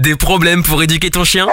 [0.00, 1.46] Des problèmes pour éduquer ton chien?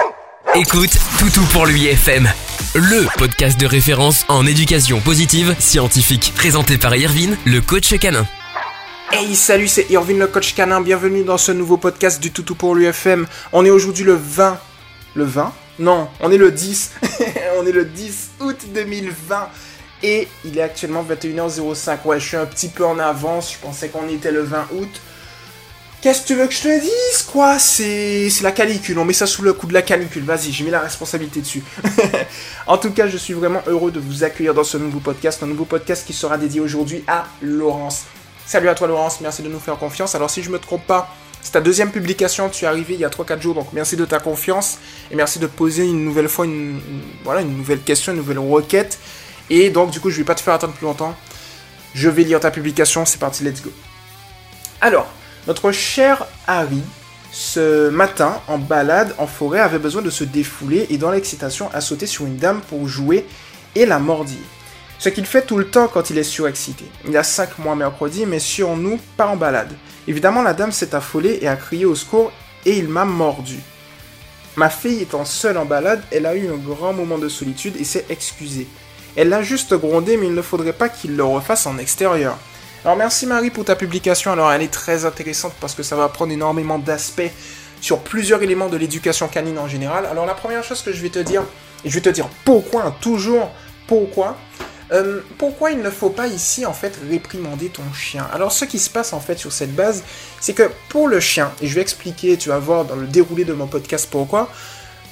[0.56, 2.30] Écoute Toutou pour lui FM,
[2.76, 8.26] le podcast de référence en éducation positive scientifique, présenté par Irvine, le coach canin.
[9.12, 10.80] Hey, salut, c'est Irvine le coach canin.
[10.80, 13.28] Bienvenue dans ce nouveau podcast du Toutou pour l'UFM.
[13.52, 14.58] On est aujourd'hui le 20.
[15.16, 16.94] Le 20 Non, on est le 10.
[17.60, 19.50] on est le 10 août 2020.
[20.04, 21.98] Et il est actuellement 21h05.
[22.06, 23.52] Ouais, je suis un petit peu en avance.
[23.52, 25.02] Je pensais qu'on était le 20 août.
[26.02, 27.58] Qu'est-ce que tu veux que je te dise, quoi?
[27.58, 30.24] C'est la canicule, on met ça sous le coup de la canicule.
[30.24, 31.64] Vas-y, j'ai mis la responsabilité dessus.
[32.68, 35.48] en tout cas, je suis vraiment heureux de vous accueillir dans ce nouveau podcast, un
[35.48, 38.06] nouveau podcast qui sera dédié aujourd'hui à Laurence.
[38.46, 40.16] Salut à toi Laurence, merci de nous faire confiance.
[40.16, 43.04] Alors si je me trompe pas, c'est ta deuxième publication, tu es arrivé il y
[43.04, 44.78] a 3-4 jours, donc merci de ta confiance
[45.12, 46.80] et merci de poser une nouvelle fois une,
[47.26, 49.00] une nouvelle question, une nouvelle requête.
[49.50, 51.14] Et donc du coup, je vais pas te faire attendre plus longtemps.
[51.94, 53.72] Je vais lire ta publication, c'est parti, let's go.
[54.80, 55.08] Alors,
[55.48, 56.82] notre cher Harry,
[57.32, 61.80] ce matin, en balade en forêt, avait besoin de se défouler et dans l'excitation a
[61.80, 63.26] sauté sur une dame pour jouer
[63.74, 64.40] et la mordit.
[65.00, 66.84] Ce qu'il fait tout le temps quand il est surexcité.
[67.06, 69.72] Il y a 5 mois mercredi, mais sur nous, pas en balade.
[70.08, 72.32] Évidemment, la dame s'est affolée et a crié au secours
[72.66, 73.60] et il m'a mordu.
[74.58, 77.84] Ma fille étant seule en balade, elle a eu un grand moment de solitude et
[77.84, 78.68] s'est excusée.
[79.16, 82.38] Elle l'a juste grondé, mais il ne faudrait pas qu'il le refasse en extérieur.
[82.86, 84.32] Alors merci Marie pour ta publication.
[84.32, 87.32] Alors elle est très intéressante parce que ça va prendre énormément d'aspects
[87.82, 90.06] sur plusieurs éléments de l'éducation canine en général.
[90.06, 91.44] Alors la première chose que je vais te dire,
[91.84, 93.50] et je vais te dire pourquoi, toujours
[93.88, 94.38] pourquoi,
[94.92, 98.80] euh, pourquoi il ne faut pas ici en fait réprimander ton chien Alors ce qui
[98.80, 100.04] se passe en fait sur cette base,
[100.40, 103.44] c'est que pour le chien, et je vais expliquer, tu vas voir dans le déroulé
[103.44, 104.50] de mon podcast pourquoi,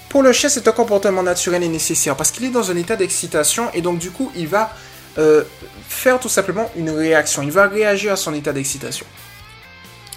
[0.09, 2.95] pour le chien c'est un comportement naturel et nécessaire parce qu'il est dans un état
[2.95, 4.71] d'excitation et donc du coup il va
[5.17, 5.44] euh,
[5.88, 7.41] faire tout simplement une réaction.
[7.41, 9.05] Il va réagir à son état d'excitation.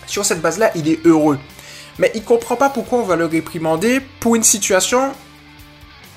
[0.06, 1.38] Sur cette base-là, il est heureux.
[1.98, 5.12] Mais il ne comprend pas pourquoi on va le réprimander pour une situation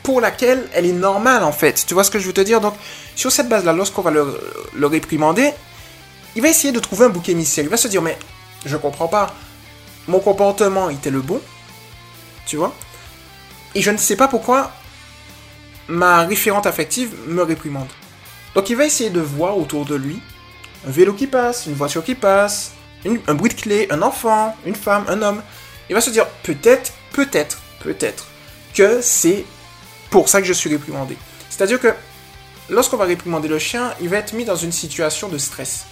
[0.03, 1.85] pour laquelle elle est normale en fait.
[1.87, 2.61] Tu vois ce que je veux te dire?
[2.61, 2.73] Donc,
[3.15, 5.51] sur cette base-là, lorsqu'on va le, réprimander,
[6.35, 7.63] il va essayer de trouver un bouc émissaire.
[7.63, 8.17] Il va se dire, mais
[8.65, 9.33] je comprends pas.
[10.07, 11.41] Mon comportement était le bon.
[12.45, 12.73] Tu vois?
[13.75, 14.71] Et je ne sais pas pourquoi
[15.87, 17.87] ma référente affective me réprimande.
[18.55, 20.19] Donc il va essayer de voir autour de lui
[20.87, 22.73] un vélo qui passe, une voiture qui passe,
[23.05, 25.41] un bruit de clé, un enfant, une femme, un homme.
[25.89, 28.27] Il va se dire peut-être, peut-être, peut-être
[28.73, 29.45] que c'est
[30.09, 31.17] pour ça que je suis réprimandé.
[31.49, 31.93] C'est-à-dire que
[32.69, 35.85] lorsqu'on va réprimander le chien, il va être mis dans une situation de stress.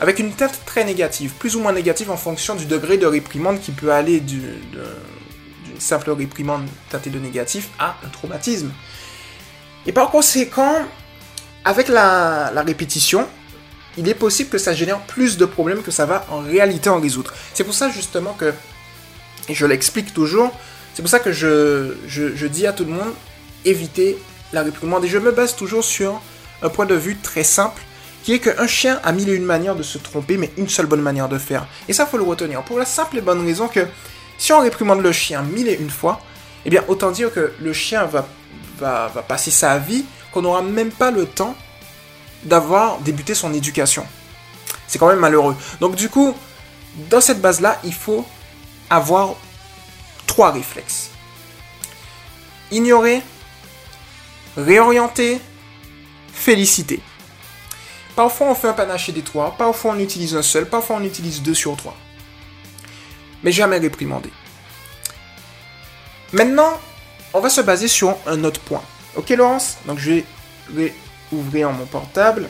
[0.00, 3.60] Avec une tête très négative, plus ou moins négative en fonction du degré de réprimande
[3.60, 4.60] qui peut aller d'une
[5.78, 8.72] simple réprimande teintée de négatif à un traumatisme.
[9.86, 10.86] Et par conséquent,
[11.68, 13.28] avec la, répétition,
[13.98, 16.98] il est possible que ça génère plus de problèmes que ça va en réalité en
[16.98, 17.34] résoudre.
[17.52, 18.54] C'est pour ça justement que,
[19.50, 20.50] et je l'explique toujours,
[20.94, 23.12] c'est pour ça que je, dis à tout le monde,
[23.66, 24.16] évitez
[24.54, 25.04] la réprimande.
[25.04, 26.22] Et je me base toujours sur
[26.62, 27.82] un point de vue très simple,
[28.22, 30.86] qui est qu'un chien a mille et une manières de se tromper, mais une seule
[30.86, 31.66] bonne manière de faire.
[31.86, 32.62] Et ça, faut le retenir.
[32.62, 33.86] Pour la simple et bonne raison que
[34.38, 36.22] si on réprimande le chien mille et une fois,
[36.64, 38.26] eh bien, autant dire que le chien va,
[38.78, 40.06] va, va passer sa vie
[40.42, 41.54] n'aura même pas le temps
[42.44, 44.06] d'avoir débuté son éducation.
[44.86, 45.56] C'est quand même malheureux.
[45.80, 46.34] Donc du coup,
[47.10, 48.24] dans cette base-là, il faut
[48.90, 49.34] avoir
[50.26, 51.10] trois réflexes.
[52.70, 53.22] Ignorer,
[54.56, 55.40] réorienter,
[56.32, 57.00] féliciter.
[58.16, 61.42] Parfois on fait un panaché des trois, parfois on utilise un seul, parfois on utilise
[61.42, 61.96] deux sur trois.
[63.42, 64.30] Mais jamais réprimander.
[66.32, 66.78] Maintenant,
[67.32, 68.82] on va se baser sur un autre point.
[69.18, 70.22] Ok Laurence Donc je
[70.70, 70.94] vais
[71.32, 72.48] ouvrir mon portable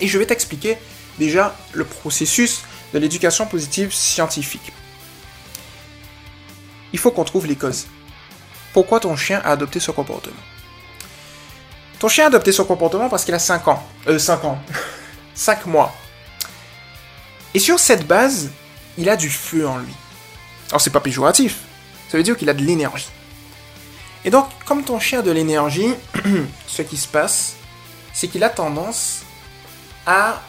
[0.00, 0.76] et je vais t'expliquer
[1.20, 2.62] déjà le processus
[2.92, 4.72] de l'éducation positive scientifique.
[6.92, 7.86] Il faut qu'on trouve les causes.
[8.72, 10.34] Pourquoi ton chien a adopté ce comportement?
[12.00, 13.86] Ton chien a adopté ce comportement parce qu'il a 5 ans.
[14.08, 14.60] Euh, 5 ans.
[15.34, 15.94] 5 mois.
[17.54, 18.50] Et sur cette base,
[18.98, 19.94] il a du feu en lui.
[20.70, 21.60] Alors c'est pas péjoratif.
[22.08, 23.08] Ça veut dire qu'il a de l'énergie.
[24.24, 25.94] Et donc, comme ton chien de l'énergie,
[26.66, 27.54] ce qui se passe,
[28.12, 29.22] c'est qu'il a tendance
[30.06, 30.40] à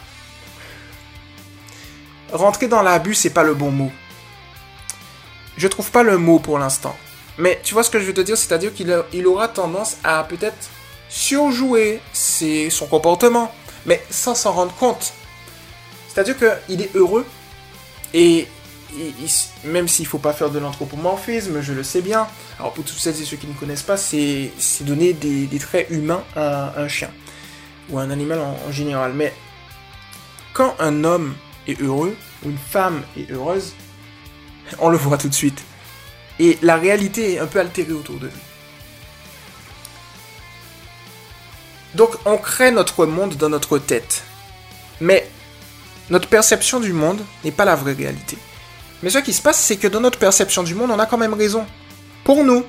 [2.31, 3.91] rentrer dans l'abus, c'est pas le bon mot.
[5.57, 6.95] Je trouve pas le mot pour l'instant.
[7.37, 10.69] Mais tu vois ce que je veux te dire, c'est-à-dire qu'il aura tendance à peut-être
[11.09, 13.53] surjouer son comportement,
[13.85, 15.13] mais sans s'en rendre compte.
[16.07, 17.25] C'est-à-dire qu'il est heureux
[18.13, 18.47] et
[19.63, 22.27] même s'il faut pas faire de l'anthropomorphisme, je le sais bien.
[22.59, 24.51] Alors pour toutes celles et ceux qui ne connaissent pas, c'est
[24.81, 27.09] donner des, traits humains à un chien
[27.89, 29.13] ou à un animal en, général.
[29.13, 29.33] Mais
[30.53, 31.35] quand un homme
[31.67, 33.73] est heureux ou une femme est heureuse,
[34.79, 35.63] on le voit tout de suite.
[36.39, 38.33] Et la réalité est un peu altérée autour de lui.
[41.95, 44.23] Donc on crée notre monde dans notre tête.
[44.99, 45.29] Mais
[46.09, 48.37] notre perception du monde n'est pas la vraie réalité.
[49.03, 51.17] Mais ce qui se passe, c'est que dans notre perception du monde, on a quand
[51.17, 51.65] même raison.
[52.23, 52.65] Pour nous.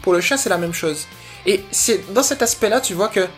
[0.00, 1.06] Pour le chien, c'est la même chose.
[1.44, 3.28] Et c'est dans cet aspect-là, tu vois que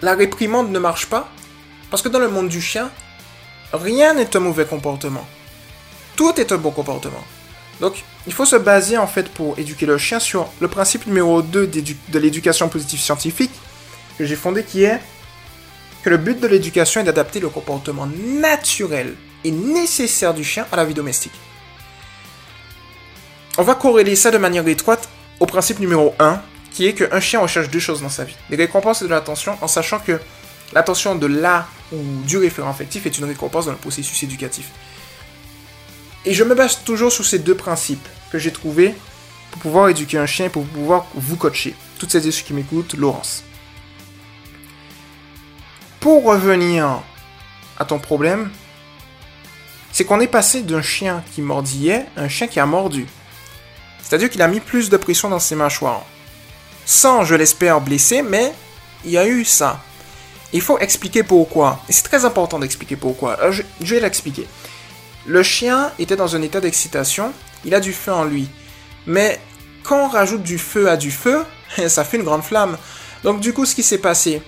[0.00, 1.28] la réprimande ne marche pas.
[1.90, 2.90] Parce que dans le monde du chien,
[3.74, 5.26] rien n'est un mauvais comportement.
[6.16, 7.22] Tout est un bon comportement.
[7.80, 11.42] Donc, il faut se baser en fait pour éduquer le chien sur le principe numéro
[11.42, 13.52] 2 de l'éducation positive scientifique
[14.16, 15.00] que j'ai fondé qui est
[16.02, 19.14] que le but de l'éducation est d'adapter le comportement naturel
[19.50, 21.32] nécessaire du chien à la vie domestique.
[23.58, 25.08] On va corréler ça de manière étroite
[25.40, 26.40] au principe numéro 1
[26.72, 28.36] qui est qu'un chien recherche deux choses dans sa vie.
[28.48, 30.18] Des récompenses et de l'attention en sachant que
[30.72, 34.70] l'attention de la ou du référent affectif est une récompense dans le processus éducatif.
[36.24, 38.94] Et je me base toujours sur ces deux principes que j'ai trouvés
[39.50, 41.74] pour pouvoir éduquer un chien et pour pouvoir vous coacher.
[41.98, 43.44] Toutes celles et ceux qui m'écoutent, Laurence.
[46.00, 47.02] Pour revenir
[47.78, 48.50] à ton problème,
[49.92, 53.06] c'est qu'on est passé d'un chien qui mordillait à un chien qui a mordu.
[54.02, 56.04] C'est-à-dire qu'il a mis plus de pression dans ses mâchoires.
[56.84, 58.52] Sans, je l'espère, blesser, mais
[59.04, 59.80] il y a eu ça.
[60.52, 61.80] Il faut expliquer pourquoi.
[61.88, 63.38] Et c'est très important d'expliquer pourquoi.
[63.50, 64.46] je vais l'expliquer.
[65.26, 67.32] Le chien était dans un état d'excitation,
[67.64, 68.48] il a du feu en lui.
[69.06, 69.40] Mais
[69.84, 71.44] quand on rajoute du feu à du feu,
[71.88, 72.76] ça fait une grande flamme.
[73.22, 74.42] Donc du coup, ce qui s'est passé,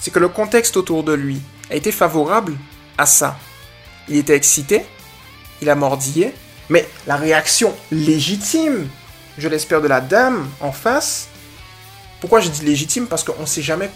[0.00, 1.40] c'est que le contexte autour de lui
[1.70, 2.54] a été favorable
[2.96, 3.38] à ça.
[4.08, 4.84] Il était excité,
[5.62, 6.32] il a mordillé,
[6.68, 8.88] mais la réaction légitime,
[9.38, 11.28] je l'espère, de la dame en face.
[12.20, 13.06] Pourquoi je dis légitime?
[13.06, 13.90] Parce qu'on ne sait jamais,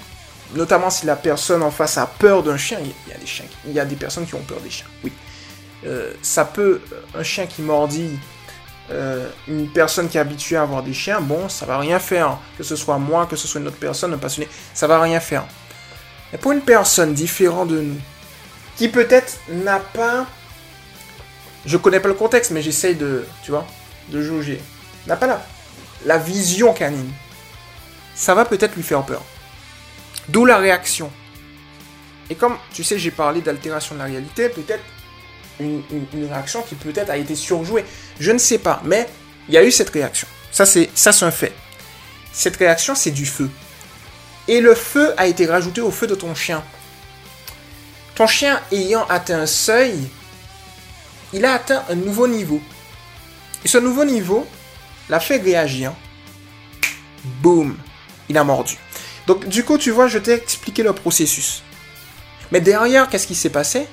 [0.54, 2.78] notamment si la personne en face a peur d'un chien.
[2.80, 4.86] Il y a des chiens, il y a des personnes qui ont peur des chiens.
[5.04, 5.12] Oui.
[5.86, 6.80] Euh, ça peut,
[7.14, 8.18] un chien qui mordit
[8.90, 12.38] euh, une personne qui est habituée à avoir des chiens, bon, ça va rien faire.
[12.58, 15.20] Que ce soit moi, que ce soit une autre personne, un passionné, ça va rien
[15.20, 15.44] faire.
[16.32, 18.00] Mais pour une personne différente de nous,
[18.80, 20.26] qui peut-être n'a pas,
[21.66, 23.66] je connais pas le contexte, mais j'essaye de, tu vois,
[24.08, 24.58] de juger,
[25.06, 25.46] n'a pas la,
[26.06, 27.12] la vision canine,
[28.14, 29.22] ça va peut-être lui faire peur.
[30.30, 31.12] D'où la réaction.
[32.30, 34.82] Et comme tu sais, j'ai parlé d'altération de la réalité, peut-être
[35.60, 35.82] une,
[36.14, 37.84] réaction qui peut-être a été surjouée.
[38.18, 39.10] Je ne sais pas, mais
[39.46, 40.26] il y a eu cette réaction.
[40.52, 41.52] Ça, c'est ça, c'est un fait.
[42.32, 43.50] Cette réaction, c'est du feu.
[44.48, 46.64] Et le feu a été rajouté au feu de ton chien.
[48.20, 49.94] Ton chien ayant atteint un seuil,
[51.32, 52.60] il a atteint un nouveau niveau.
[53.64, 54.46] Et ce nouveau niveau
[55.08, 55.94] l'a fait réagir.
[57.40, 57.78] Boum,
[58.28, 58.76] il a mordu.
[59.26, 61.62] Donc du coup, tu vois, je t'ai expliqué le processus.
[62.52, 63.86] Mais derrière, qu'est-ce qui s'est passé?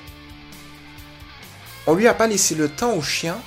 [1.86, 3.38] On lui a pas laissé le temps au chien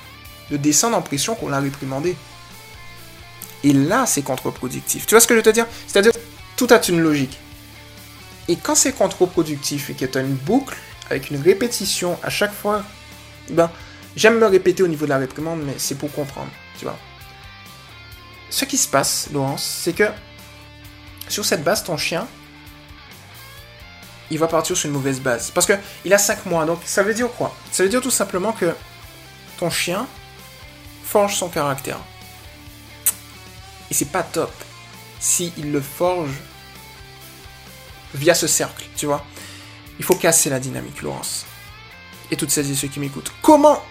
[0.49, 2.15] de descendre en pression qu'on l'a réprimandé.
[3.63, 5.05] Et là, c'est contre-productif.
[5.05, 5.67] Tu vois ce que je veux te dire?
[5.85, 6.13] C'est-à-dire,
[6.55, 7.37] tout a une logique.
[8.47, 10.75] Et quand c'est contre-productif et que tu as une boucle
[11.09, 12.83] avec une répétition à chaque fois,
[13.49, 13.71] ben,
[14.15, 16.97] j'aime me répéter au niveau de la réprimande, mais c'est pour comprendre, tu vois.
[18.49, 20.09] Ce qui se passe, Laurence, c'est que
[21.29, 22.27] sur cette base, ton chien,
[24.29, 25.51] il va partir sur une mauvaise base.
[25.51, 25.73] Parce que
[26.03, 27.55] il a 5 mois, donc ça veut dire quoi?
[27.71, 28.73] Ça veut dire tout simplement que
[29.57, 30.07] ton chien
[31.03, 31.99] forge son caractère.
[33.89, 34.51] Et c'est pas top
[35.19, 36.31] si le forge
[38.13, 39.25] via ce cercle, tu vois.
[39.99, 41.45] Il faut casser la dynamique, Laurence.
[42.31, 43.31] Et toutes celles et ceux qui m'écoutent.
[43.41, 43.83] Comment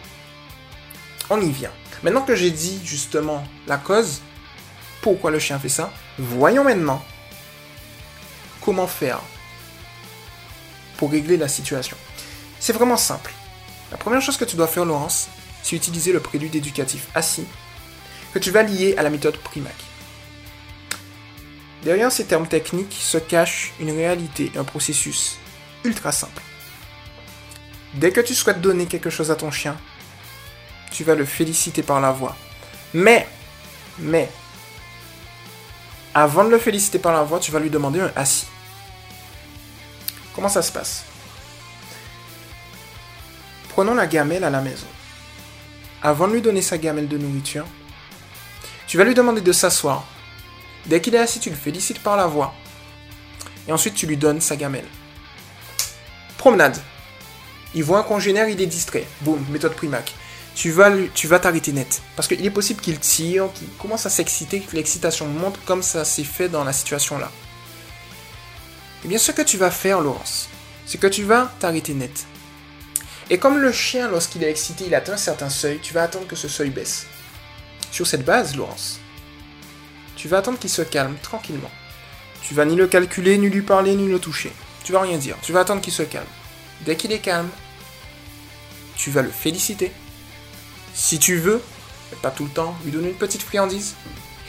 [1.29, 1.73] on y vient?
[2.03, 4.23] Maintenant que j'ai dit justement la cause,
[5.03, 7.05] pourquoi le chien fait ça, voyons maintenant
[8.63, 9.21] comment faire
[10.97, 11.97] pour régler la situation.
[12.59, 13.33] C'est vraiment simple.
[13.91, 15.29] La première chose que tu dois faire, Laurence,
[15.63, 17.47] c'est utiliser le prélude éducatif assis,
[18.33, 19.75] que tu vas lier à la méthode Primac.
[21.83, 25.39] Derrière ces termes techniques se cache une réalité, un processus
[25.85, 26.43] ultra simple.
[27.95, 29.77] Dès que tu souhaites donner quelque chose à ton chien,
[30.93, 32.37] tu vas le féliciter par la voix.
[32.93, 33.27] Mais,
[33.99, 34.31] mais,
[36.15, 38.47] avant de le féliciter par la voix, tu vas lui demander un assis.
[40.35, 41.05] Comment ça se passe?
[43.71, 44.87] Prenons la gamelle à la maison.
[46.03, 47.67] Avant de lui donner sa gamelle de nourriture,
[48.87, 50.05] tu vas lui demander de s'asseoir.
[50.91, 52.53] Dès qu'il est assis, tu le félicites par la voix.
[53.69, 54.89] Et ensuite, tu lui donnes sa gamelle.
[56.37, 56.77] Promenade.
[57.75, 59.07] Il voit un congénère, il est distrait.
[59.21, 60.13] Boum, méthode Primac.
[60.57, 62.03] Tu vas, tu vas t'arrêter net.
[62.17, 66.05] Parce qu'il est possible qu'il tire, qu'il commence à s'exciter, que l'excitation monte comme ça
[66.05, 67.31] s'est fait dans la situation là.
[69.05, 70.49] Eh bien, ce que tu vas faire, Laurence,
[70.87, 72.27] c'est que tu vas t'arrêter net.
[73.31, 76.27] Et comme le chien, lorsqu'il est excité, il atteint un certain seuil, tu vas attendre
[76.27, 77.07] que ce seuil baisse.
[77.93, 79.00] Sur cette base, Laurence,
[80.21, 81.71] tu vas attendre qu'il se calme tranquillement.
[82.43, 84.53] Tu vas ni le calculer, ni lui parler, ni le toucher.
[84.85, 85.35] Tu vas rien dire.
[85.41, 86.27] Tu vas attendre qu'il se calme.
[86.83, 87.49] Dès qu'il est calme,
[88.97, 89.91] tu vas le féliciter.
[90.93, 91.63] Si tu veux,
[92.11, 93.95] mais pas tout le temps, lui donner une petite friandise.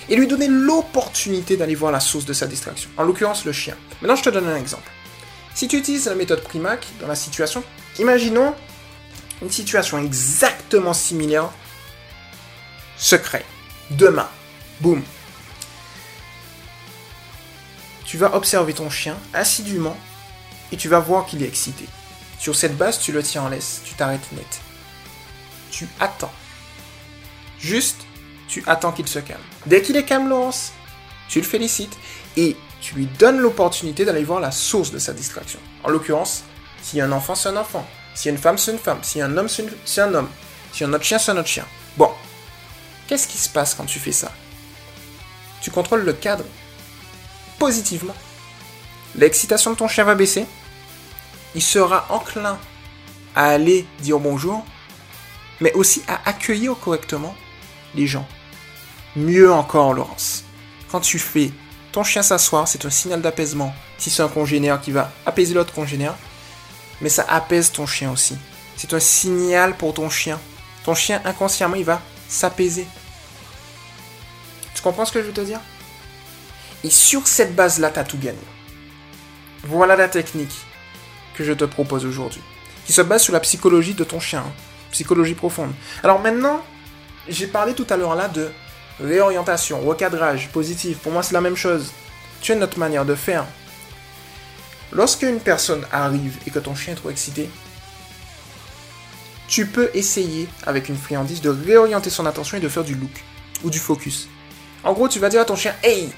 [0.09, 2.89] Et lui donner l'opportunité d'aller voir la source de sa distraction.
[2.97, 3.77] En l'occurrence, le chien.
[4.01, 4.91] Maintenant, je te donne un exemple.
[5.55, 7.63] Si tu utilises la méthode Primac dans la situation,
[7.97, 8.53] imaginons
[9.41, 11.49] une situation exactement similaire
[12.97, 13.45] secret.
[13.91, 14.27] Demain.
[14.81, 15.01] Boum.
[18.11, 19.95] Tu vas observer ton chien assidûment
[20.73, 21.85] et tu vas voir qu'il est excité.
[22.39, 24.59] Sur cette base, tu le tiens en laisse, tu t'arrêtes net.
[25.71, 26.33] Tu attends.
[27.57, 28.01] Juste,
[28.49, 29.39] tu attends qu'il se calme.
[29.65, 30.73] Dès qu'il est calme, Laurence,
[31.29, 31.97] tu le félicites
[32.35, 35.61] et tu lui donnes l'opportunité d'aller voir la source de sa distraction.
[35.85, 36.43] En l'occurrence,
[36.93, 37.87] a un enfant, c'est un enfant.
[38.13, 38.99] A une femme, c'est une femme.
[38.99, 40.29] A un homme, c'est un homme.
[40.81, 41.65] A un autre chien, c'est un autre chien.
[41.95, 42.11] Bon.
[43.07, 44.33] Qu'est-ce qui se passe quand tu fais ça?
[45.61, 46.43] Tu contrôles le cadre
[47.61, 48.15] positivement.
[49.13, 50.47] L'excitation de ton chien va baisser.
[51.53, 52.57] Il sera enclin
[53.35, 54.65] à aller dire bonjour,
[55.59, 57.35] mais aussi à accueillir correctement
[57.93, 58.27] les gens.
[59.15, 60.43] Mieux encore, Laurence,
[60.89, 61.51] quand tu fais
[61.91, 63.75] ton chien s'asseoir, c'est un signal d'apaisement.
[63.99, 66.15] Si c'est un congénère qui va apaiser l'autre congénère,
[66.99, 68.39] mais ça apaise ton chien aussi.
[68.75, 70.39] C'est un signal pour ton chien.
[70.83, 72.87] Ton chien, inconsciemment, il va s'apaiser.
[74.73, 75.59] Tu comprends ce que je veux te dire?
[76.83, 78.39] Et sur cette base-là, tu as tout gagné.
[79.63, 80.55] Voilà la technique
[81.35, 82.41] que je te propose aujourd'hui,
[82.85, 84.53] qui se base sur la psychologie de ton chien, hein.
[84.91, 85.71] psychologie profonde.
[86.03, 86.63] Alors maintenant,
[87.27, 88.49] j'ai parlé tout à l'heure là de
[88.99, 90.97] réorientation, recadrage, positif.
[90.97, 91.91] Pour moi, c'est la même chose.
[92.41, 93.45] Tu as une autre manière de faire.
[94.91, 97.49] Lorsque une personne arrive et que ton chien est trop excité,
[99.47, 103.23] tu peux essayer, avec une friandise, de réorienter son attention et de faire du look
[103.63, 104.27] ou du focus.
[104.83, 106.09] En gros, tu vas dire à ton chien Hey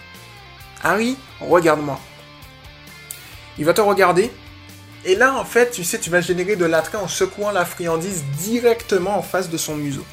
[0.84, 2.00] Harry, regarde-moi.
[3.58, 4.32] Il va te regarder.
[5.06, 8.24] Et là, en fait, tu sais, tu vas générer de l'attrait en secouant la friandise
[8.40, 10.06] directement en face de son museau.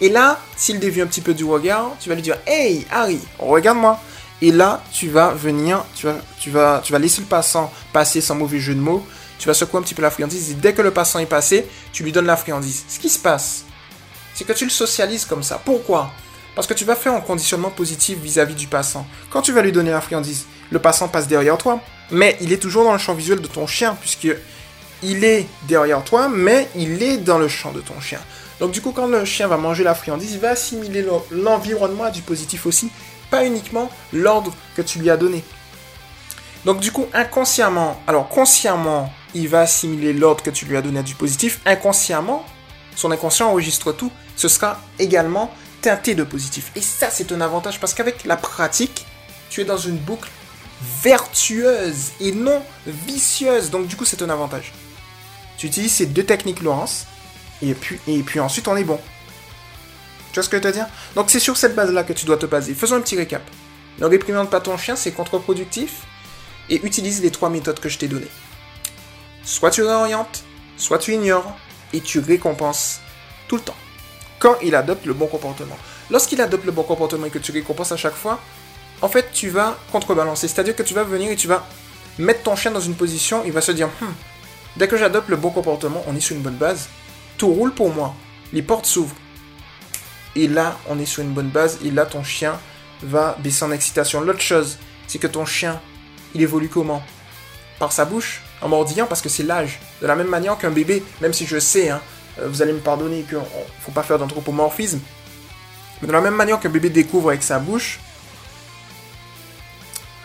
[0.00, 3.20] Et là, s'il dévie un petit peu du regard, tu vas lui dire Hey Harry,
[3.38, 4.00] regarde-moi.
[4.40, 8.20] Et là, tu vas venir, tu vas, tu, vas, tu vas laisser le passant passer
[8.20, 9.04] sans mauvais jeu de mots.
[9.38, 10.50] Tu vas secouer un petit peu la friandise.
[10.50, 12.84] Et dès que le passant est passé, tu lui donnes la friandise.
[12.88, 13.64] Ce qui se passe,
[14.34, 15.60] c'est que tu le socialises comme ça.
[15.64, 16.10] Pourquoi?
[16.58, 19.06] Parce que tu vas faire un conditionnement positif vis-à-vis du passant.
[19.30, 21.78] Quand tu vas lui donner la friandise, le passant passe derrière toi.
[22.10, 24.26] Mais il est toujours dans le champ visuel de ton chien, puisque
[25.04, 28.18] il est derrière toi, mais il est dans le champ de ton chien.
[28.58, 32.10] Donc du coup, quand le chien va manger la friandise, il va assimiler l'environnement à
[32.10, 32.90] du positif aussi,
[33.30, 35.44] pas uniquement l'ordre que tu lui as donné.
[36.64, 40.98] Donc du coup, inconsciemment, alors consciemment, il va assimiler l'ordre que tu lui as donné
[40.98, 41.60] à du positif.
[41.66, 42.44] Inconsciemment,
[42.96, 44.10] son inconscient enregistre tout.
[44.34, 46.70] Ce sera également teinté de positif.
[46.76, 49.06] Et ça, c'est un avantage parce qu'avec la pratique,
[49.50, 50.28] tu es dans une boucle
[51.02, 53.70] vertueuse et non vicieuse.
[53.70, 54.72] Donc du coup, c'est un avantage.
[55.56, 57.06] Tu utilises ces deux techniques, Laurence,
[57.62, 59.00] et puis, ensuite on est bon.
[60.30, 60.86] Tu vois ce que je veux te dire?
[61.14, 62.74] Donc c'est sur cette base-là que tu dois te baser.
[62.74, 63.42] Faisons un petit récap.
[63.98, 66.02] Ne réprimente pas ton chien, c'est contre-productif.
[66.70, 68.30] Et utilise les trois méthodes que je t'ai données.
[69.42, 70.44] Soit tu réorientes,
[70.76, 71.56] soit tu ignores,
[71.92, 73.00] et tu récompenses
[73.48, 73.76] tout le temps.
[74.38, 75.76] Quand il adopte le bon comportement.
[76.10, 78.40] Lorsqu'il adopte le bon comportement et que tu récompenses à chaque fois,
[79.02, 80.48] en fait, tu vas contrebalancer.
[80.48, 81.66] C'est-à-dire que tu vas venir et tu vas
[82.18, 84.12] mettre ton chien dans une position, il va se dire, hmm,
[84.76, 86.88] dès que j'adopte le bon comportement, on est sur une bonne base,
[87.36, 88.14] tout roule pour moi.
[88.52, 89.14] Les portes s'ouvrent.
[90.34, 91.78] Et là, on est sur une bonne base.
[91.84, 92.58] Et là, ton chien
[93.02, 94.20] va baisser en excitation.
[94.20, 95.80] L'autre chose, c'est que ton chien,
[96.34, 97.02] il évolue comment?
[97.78, 99.80] Par sa bouche, en mordillant, parce que c'est l'âge.
[100.02, 102.00] De la même manière qu'un bébé, même si je sais, hein,
[102.46, 103.42] vous allez me pardonner qu'il ne
[103.80, 105.00] faut pas faire d'anthropomorphisme.
[106.00, 108.00] Mais de la même manière qu'un bébé découvre avec sa bouche,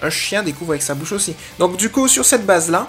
[0.02, 1.36] un chien découvre avec sa bouche aussi.
[1.60, 2.88] Donc du coup, sur cette base-là,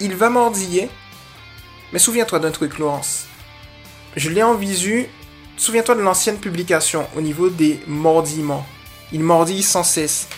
[0.00, 0.88] il va mordiller
[1.92, 3.26] mais souviens-toi d'un truc, Laurence.
[4.16, 5.06] Je l'ai en visu.
[5.56, 8.66] Souviens-toi de l'ancienne publication au niveau des mordillements.
[9.12, 10.28] Il mordille sans cesse.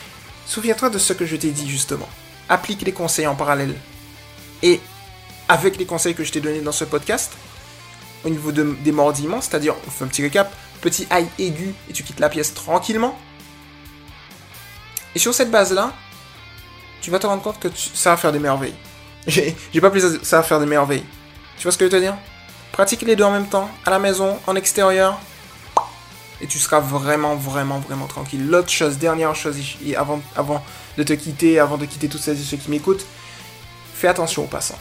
[0.47, 2.09] Souviens-toi de ce que je t'ai dit justement.
[2.49, 3.75] Applique les conseils en parallèle.
[4.63, 4.81] Et
[5.53, 7.35] avec les conseils que je t'ai donnés dans ce podcast,
[8.25, 12.03] au niveau des mordillements, c'est-à-dire, on fait un petit récap, petit aïe aigu et tu
[12.03, 13.19] quittes la pièce tranquillement.
[15.15, 15.93] Et sur cette base-là,
[17.03, 18.75] tu vas te rendre compte que ça va faire des merveilles.
[19.27, 21.05] J'ai pas plus ça va faire des merveilles.
[21.59, 22.17] Tu vois ce que je veux te dire?
[22.73, 25.21] Pratique les deux en même temps, à la maison, en extérieur,
[26.41, 28.49] et tu seras vraiment, vraiment, vraiment tranquille.
[28.49, 29.57] L'autre chose, dernière chose,
[29.99, 30.65] avant, avant
[30.97, 33.05] de te quitter, avant de quitter toutes celles et ceux qui m'écoutent,
[33.95, 34.79] fais attention aux passants.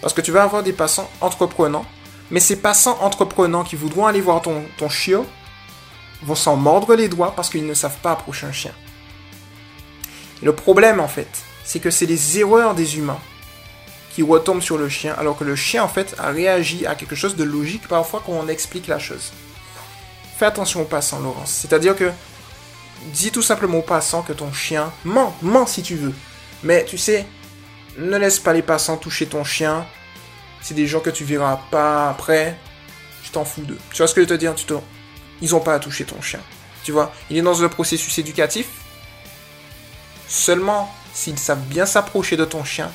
[0.00, 1.86] Parce que tu vas avoir des passants entreprenants,
[2.30, 5.26] mais ces passants entreprenants qui voudront aller voir ton, ton chiot
[6.22, 8.72] vont s'en mordre les doigts parce qu'ils ne savent pas approcher un chien.
[10.42, 11.28] le problème, en fait,
[11.64, 13.20] c'est que c'est les erreurs des humains
[14.14, 17.16] qui retombent sur le chien, alors que le chien, en fait, a réagi à quelque
[17.16, 19.32] chose de logique parfois quand on explique la chose.
[20.38, 21.50] Fais attention aux passants, Laurence.
[21.50, 22.10] C'est-à-dire que
[23.12, 26.14] dis tout simplement aux passants que ton chien ment, ment si tu veux.
[26.62, 27.26] Mais tu sais,
[27.98, 29.86] ne laisse pas les passants toucher ton chien.
[30.60, 32.58] C'est des gens que tu verras pas après.
[33.22, 33.78] Tu t'en fous d'eux.
[33.90, 34.74] Tu vois ce que je veux te dire tu te...
[35.40, 36.40] Ils ont pas à toucher ton chien.
[36.84, 38.66] Tu vois, il est dans un processus éducatif.
[40.28, 42.90] Seulement s'ils savent bien s'approcher de ton chien,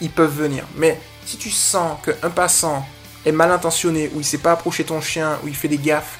[0.00, 0.64] ils peuvent venir.
[0.76, 2.86] Mais si tu sens qu'un passant
[3.24, 6.18] est mal intentionné, ou il sait pas approcher ton chien, ou il fait des gaffes,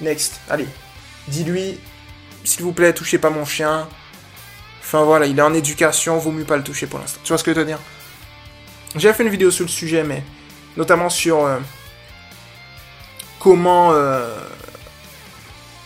[0.00, 0.68] next, allez,
[1.28, 1.80] dis-lui,
[2.44, 3.88] s'il vous plaît, touchez pas mon chien.
[4.80, 7.20] Enfin voilà, il est en éducation, vaut mieux pas le toucher pour l'instant.
[7.22, 7.78] Tu vois ce que je veux dire?
[8.96, 10.24] J'ai fait une vidéo sur le sujet, mais
[10.76, 11.58] notamment sur euh,
[13.38, 14.36] comment euh,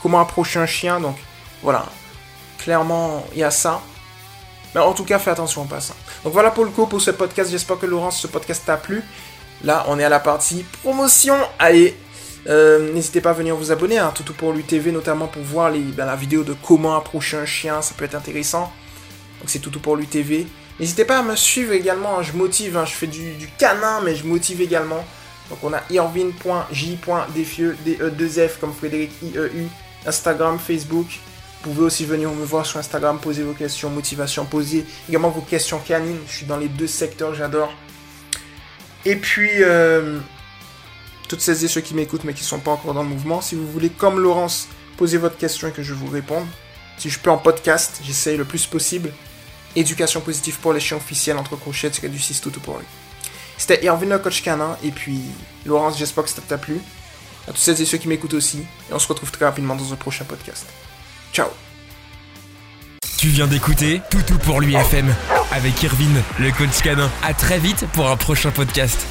[0.02, 1.00] comment approcher un chien.
[1.00, 1.16] Donc
[1.62, 1.86] voilà,
[2.58, 3.82] clairement il y a ça.
[4.74, 5.94] Mais en tout cas, fais attention en passant.
[6.24, 7.50] Donc voilà pour le coup pour ce podcast.
[7.50, 9.02] J'espère que Laurence, ce podcast t'a plu.
[9.62, 11.36] Là, on est à la partie promotion.
[11.58, 11.96] Allez,
[12.48, 15.72] euh, n'hésitez pas à venir vous abonner à hein, pour lui TV, notamment pour voir
[15.72, 17.80] ben, la vidéo de comment approcher un chien.
[17.82, 18.72] Ça peut être intéressant.
[19.44, 20.46] Donc c'est Toutou pour lui TV.
[20.80, 22.18] N'hésitez pas à me suivre également.
[22.18, 22.78] Hein, je motive.
[22.78, 25.04] Hein, je fais du, canin, mais je motive également.
[25.50, 29.66] Donc on a irvin.j.defieux, D-E-2-F comme Frédéric I-E-U.
[30.06, 31.20] Instagram, Facebook.
[31.62, 35.42] Vous pouvez aussi venir me voir sur Instagram, poser vos questions, motivation, poser également vos
[35.42, 36.20] questions canines.
[36.26, 37.70] Je suis dans les deux secteurs, j'adore.
[39.04, 40.20] Et puis, euh,
[41.28, 43.42] toutes celles et ceux qui m'écoutent mais qui ne sont pas encore dans le mouvement,
[43.42, 46.46] si vous voulez, comme Laurence, poser votre question et que je vous réponde.
[46.96, 49.12] Si je peux en podcast, j'essaye le plus possible.
[49.76, 52.86] Éducation positive pour les chiens officiels entre crochets, c'est du 6 tout pour lui.
[53.56, 55.20] C'était Irvin le coach canin, et puis
[55.64, 56.80] Laurence, j'espère que ça t'a plu.
[57.46, 59.92] À toutes celles et ceux qui m'écoutent aussi, et on se retrouve très rapidement dans
[59.92, 60.66] un prochain podcast.
[61.32, 61.48] Ciao
[63.18, 65.14] Tu viens d'écouter Toutou pour lui FM
[65.52, 67.10] avec Irvine, le coach canin.
[67.22, 69.06] À très vite pour un prochain podcast.